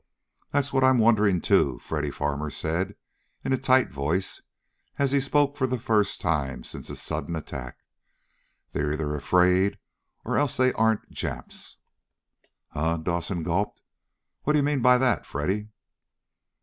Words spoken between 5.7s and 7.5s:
first time since the sudden